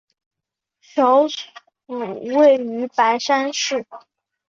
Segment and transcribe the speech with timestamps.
[0.79, 1.45] 首府
[1.95, 3.85] 位于白山市。